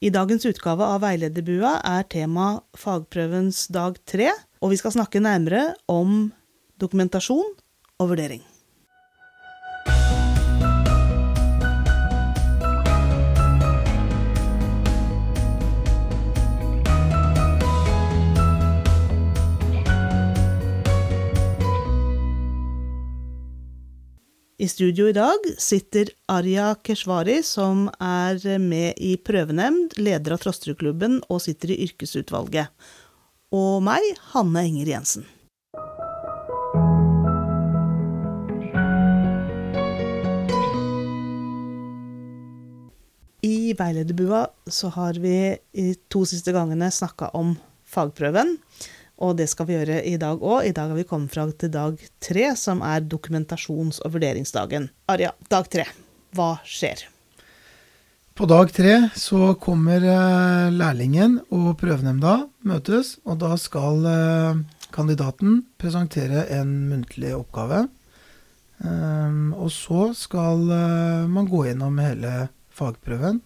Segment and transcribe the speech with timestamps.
[0.00, 4.30] I dagens utgave av Veilederbua er tema fagprøvens dag tre,
[4.64, 6.30] og vi skal snakke nærmere om
[6.80, 7.50] dokumentasjon
[8.00, 8.40] og vurdering.
[24.60, 31.14] I studio i dag sitter Arja Keshvari, som er med i prøvenemnd, leder av Trosterudklubben
[31.32, 32.68] og sitter i yrkesutvalget.
[33.56, 34.04] Og meg,
[34.34, 35.24] Hanne Enger Jensen.
[43.40, 45.38] I veilederbua så har vi
[45.72, 47.56] de to siste gangene snakka om
[47.88, 48.58] fagprøven.
[49.20, 50.64] Og det skal vi gjøre i dag òg.
[50.64, 54.88] I dag har vi kommet fra til dag tre, som er dokumentasjons- og vurderingsdagen.
[55.12, 55.84] Arja, dag tre.
[56.36, 57.04] Hva skjer?
[58.40, 64.62] På dag tre så kommer eh, lærlingen og prøvenemnda møtes, og da skal eh,
[64.94, 67.84] kandidaten presentere en muntlig oppgave.
[68.80, 73.42] Ehm, og så skal eh, man gå gjennom hele fagprøven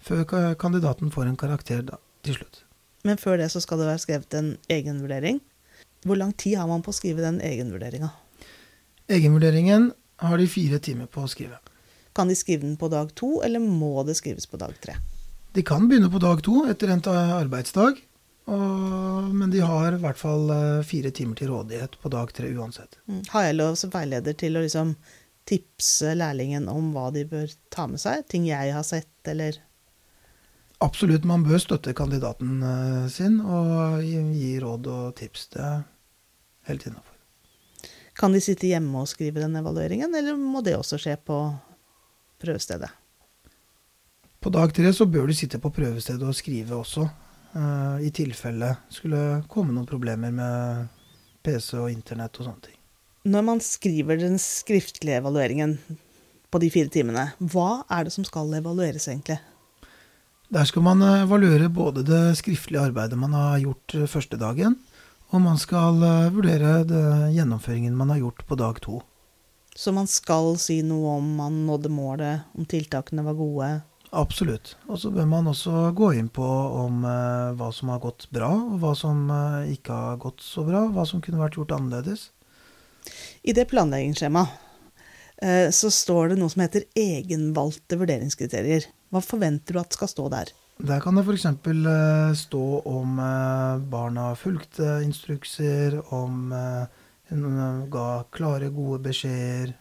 [0.00, 2.66] før kandidaten får en karakter da, til slutt.
[3.06, 5.40] Men før det så skal det være skrevet en egenvurdering.
[6.04, 8.10] Hvor lang tid har man på å skrive den egenvurderinga?
[9.10, 11.58] Egenvurderingen har de fire timer på å skrive.
[12.16, 14.96] Kan de skrive den på dag to, eller må det skrives på dag tre?
[15.54, 17.98] De kan begynne på dag to etter endt arbeidsdag.
[18.50, 22.50] Og, men de har i hvert fall eh, fire timer til rådighet på dag tre
[22.50, 22.98] uansett.
[23.06, 23.22] Mm.
[23.30, 24.94] Har jeg lov som veileder til å liksom
[25.50, 28.24] tipse lærlingen om hva de bør ta med seg?
[28.30, 29.60] Ting jeg har sett, eller
[30.80, 35.50] Absolutt, man bør støtte kandidaten eh, sin og gi råd og tips.
[35.52, 35.82] Det er
[36.70, 37.16] helt innafor.
[38.16, 41.36] Kan de sitte hjemme og skrive den evalueringen, eller må det også skje på
[42.40, 42.88] prøvestedet?
[44.40, 47.04] På dag tre så bør du sitte på prøvestedet og skrive også,
[47.54, 50.88] uh, i tilfelle skulle komme noen problemer med
[51.44, 52.78] PC og internett og sånne ting.
[53.28, 55.76] Når man skriver den skriftlige evalueringen
[56.48, 59.36] på de fire timene, hva er det som skal evalueres egentlig?
[60.50, 64.78] Der skal man eh, evaluere både det skriftlige arbeidet man har gjort eh, første dagen,
[65.30, 66.80] og man skal eh, vurdere
[67.30, 68.98] gjennomføringen man har gjort på dag to.
[69.76, 73.70] Så man skal si noe om man nådde målet, om tiltakene var gode?
[74.10, 74.74] Absolutt.
[74.90, 76.46] Og så bør man også gå inn på
[76.82, 80.64] om eh, hva som har gått bra, og hva som eh, ikke har gått så
[80.66, 80.88] bra.
[80.90, 82.30] Hva som kunne vært gjort annerledes.
[83.46, 84.50] I det planleggingsskjemaet
[85.46, 88.90] eh, så står det noe som heter egenvalgte vurderingskriterier.
[89.10, 90.52] Hva forventer du at skal stå der?
[90.80, 91.44] Der kan det f.eks.
[91.44, 96.86] Eh, stå om eh, barna fulgte instrukser, om eh,
[97.28, 99.74] hun ga klare, gode beskjeder.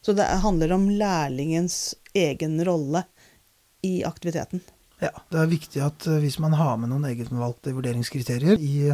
[0.00, 3.02] Så det handler om lærlingens egen rolle
[3.82, 4.60] i aktiviteten?
[5.00, 5.10] Ja.
[5.32, 8.92] Det er viktig at hvis man har med noen egenvalgte vurderingskriterier i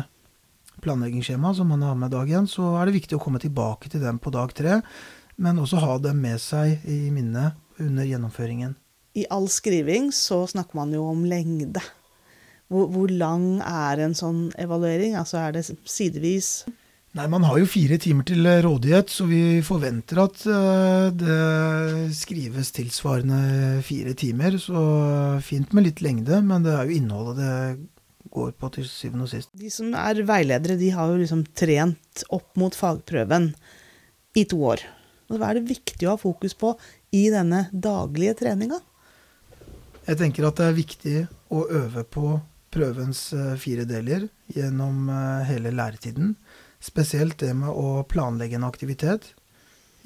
[0.82, 4.04] planleggingsskjemaet som man har med dag én, så er det viktig å komme tilbake til
[4.06, 4.81] dem på dag tre,
[5.42, 8.76] men også ha dem med seg i minnet under gjennomføringen
[9.16, 11.82] i all skriving så snakker man jo om lengde.
[12.69, 15.15] Hvor, hvor, lang er en sånn evaluering?
[15.19, 16.66] Altså er det sidevis?
[17.16, 22.75] Nei, Man har jo fire timer til rådighet, så vi forventer at uh, det skrives
[22.77, 24.59] tilsvarende fire timer.
[24.60, 24.82] Så
[25.47, 27.54] fint med litt lengde, men det er jo innholdet det
[28.37, 29.53] går på til syvende og sist.
[29.56, 33.53] De som er veiledere, de har jo liksom trent opp mot fagprøven
[34.37, 34.83] i to år.
[35.33, 36.75] Hva er det viktig å ha fokus på
[37.16, 38.83] i denne daglige treninga?
[40.06, 41.17] Jeg tenker at det er viktig
[41.50, 42.37] å øve på
[42.75, 46.37] prøvens eh, fire deler gjennom eh, hele læretiden.
[46.83, 49.33] Spesielt det med å planlegge en aktivitet,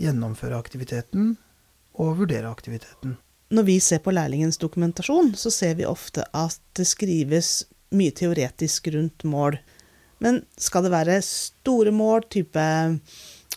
[0.01, 1.35] gjennomføre aktiviteten
[2.01, 3.19] og vurdere aktiviteten.
[3.51, 8.89] Når vi ser på lærlingens dokumentasjon, så ser vi ofte at det skrives mye teoretisk
[8.95, 9.59] rundt mål.
[10.23, 12.65] Men skal det være store mål, type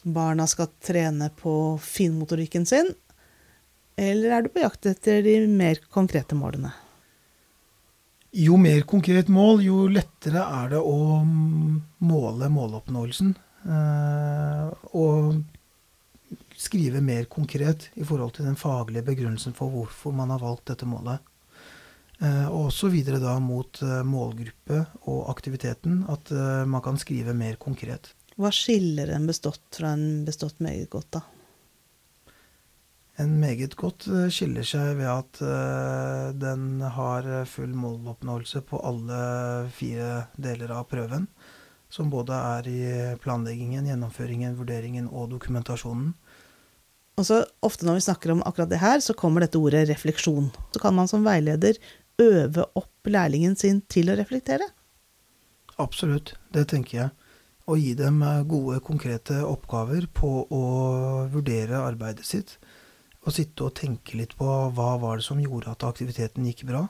[0.04, 2.92] barna skal trene på finmotorikken sin,
[3.96, 6.74] eller er du på jakt etter de mer konkrete målene?
[8.34, 13.36] Jo mer konkret mål, jo lettere er det å måle måloppnåelsen.
[13.64, 15.38] Eh, og
[16.58, 20.90] skrive mer konkret i forhold til den faglige begrunnelsen for hvorfor man har valgt dette
[20.90, 21.22] målet.
[22.24, 26.34] Eh, og også videre da mot eh, målgruppe og aktiviteten, at
[26.66, 28.16] man kan skrive mer konkret.
[28.34, 31.22] Hva skiller en bestått fra en bestått meget godt, da?
[33.22, 39.20] En meget godt eh, skiller seg ved at uh, den har full måloppnåelse på alle
[39.76, 41.28] fire deler av prøven.
[41.94, 42.84] Som både er i
[43.22, 46.16] planleggingen, gjennomføringen, vurderingen og dokumentasjonen.
[47.22, 50.50] Og så Ofte når vi snakker om akkurat det her, så kommer dette ordet refleksjon.
[50.74, 51.78] Så kan man som veileder
[52.22, 54.66] øve opp lærlingen sin til å reflektere?
[55.82, 57.12] Absolutt, det tenker jeg.
[57.64, 60.64] Å gi dem eh, gode, konkrete oppgaver på å
[61.32, 62.58] vurdere arbeidet sitt.
[63.24, 66.88] Og sitte og tenke litt på hva var det som gjorde at aktiviteten gikk bra.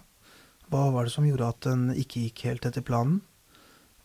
[0.74, 3.22] Hva var det som gjorde at den ikke gikk helt etter planen.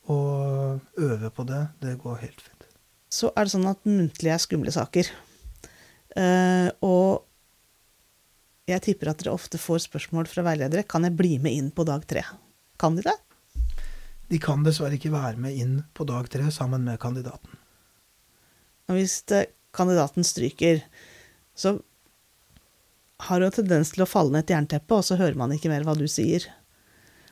[0.09, 2.69] Og øve på det, det går helt fint.
[3.13, 5.09] Så er det sånn at muntlig er skumle saker.
[6.17, 7.25] Uh, og
[8.69, 11.87] jeg tipper at dere ofte får spørsmål fra veiledere kan jeg bli med inn på
[11.89, 12.25] dag tre.
[12.81, 13.17] Kan de det?
[14.29, 17.57] De kan dessverre ikke være med inn på dag tre sammen med kandidaten.
[18.89, 19.47] Og hvis det,
[19.77, 20.83] kandidaten stryker,
[21.57, 21.79] så
[23.27, 25.87] har jo tendens til å falle ned et jernteppe, og så hører man ikke mer
[25.87, 26.47] hva du sier.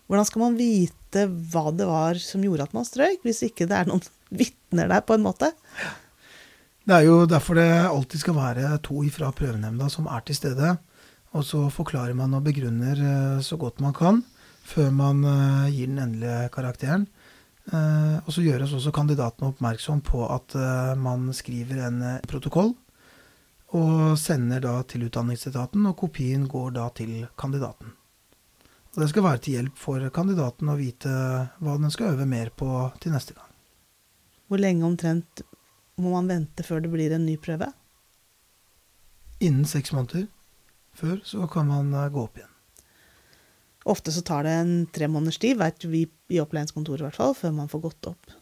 [0.06, 3.78] Hvordan skal man vite hva det var som gjorde at man strøyk, hvis ikke det
[3.78, 4.04] er noen
[4.40, 5.52] vitner der, på en måte?
[6.86, 10.76] Det er jo derfor det alltid skal være to fra prøvenemnda som er til stede.
[11.34, 14.22] Og så forklarer man og begrunner eh, så godt man kan
[14.66, 17.08] før man eh, gir den endelige karakteren.
[17.66, 20.54] Eh, og så gjøres også kandidatene oppmerksom på at
[21.02, 22.72] man skriver en protokoll
[23.74, 27.94] og sender da til Utdanningsetaten, og kopien går da til kandidaten.
[28.94, 31.10] Og Det skal være til hjelp for kandidaten å vite
[31.60, 32.68] hva den skal øve mer på
[33.02, 33.50] til neste gang.
[34.46, 35.42] Hvor lenge omtrent
[36.00, 37.72] må man vente før det blir en ny prøve?
[39.42, 40.28] Innen seks måneder
[40.96, 42.52] før så kan man eh, gå opp igjen.
[43.86, 47.36] Ofte så tar det en tre måneders tid, veit vi i opplæringskontoret i hvert fall,
[47.38, 48.32] før man får gått opp.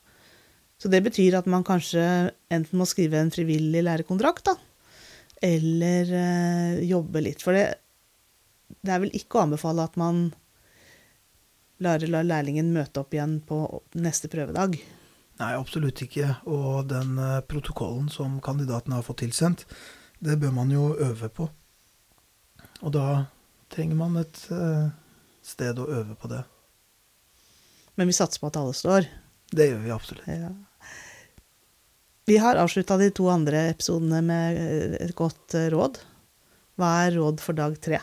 [0.80, 2.04] Så det betyr at man kanskje
[2.52, 4.54] enten må skrive en frivillig lærekontrakt, da,
[5.44, 7.43] eller øh, jobbe litt.
[7.44, 7.67] For det,
[8.81, 10.26] det, er vel ikke å anbefale at man
[11.85, 13.61] lar, lar lærlingen møte opp igjen på
[14.00, 14.79] neste prøvedag.
[15.41, 16.31] Nei, absolutt ikke.
[16.46, 19.67] Og den uh, protokollen som kandidaten har fått tilsendt,
[20.23, 21.49] det bør man jo øve på.
[22.85, 23.25] Og da
[23.75, 24.93] trenger man et uh,
[25.44, 26.44] sted å øve på det.
[27.99, 29.11] Men vi satser på at alle står?
[29.55, 30.31] Det gjør vi absolutt.
[30.31, 30.55] Ja.
[32.24, 36.00] Vi har avslutta de to andre episodene med eh, et godt uh, råd.
[36.80, 38.00] Hva er råd for dag tre?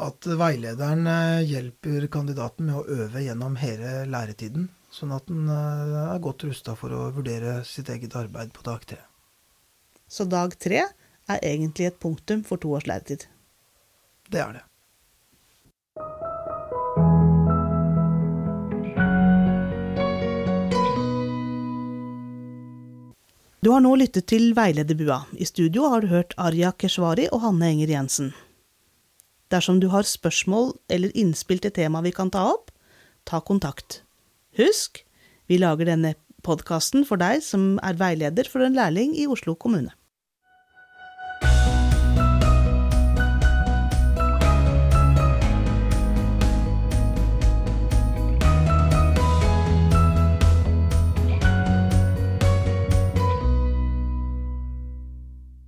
[0.00, 1.04] At veilederen
[1.44, 6.94] hjelper kandidaten med å øve gjennom hele læretiden, sånn at den er godt rusta for
[6.96, 9.02] å vurdere sitt eget arbeid på dag tre.
[10.08, 13.28] Så dag tre er egentlig et punktum for to års læretid.
[14.32, 14.69] Det er det.
[23.60, 25.26] Du har nå lyttet til Veilederbua.
[25.36, 28.30] I studio har du hørt Arja Keshvari og Hanne Enger Jensen.
[29.52, 32.70] Dersom du har spørsmål eller innspill til tema vi kan ta opp,
[33.28, 33.98] ta kontakt.
[34.56, 35.02] Husk,
[35.44, 39.92] vi lager denne podkasten for deg som er veileder for en lærling i Oslo kommune.